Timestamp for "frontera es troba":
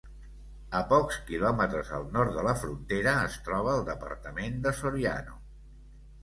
2.63-3.75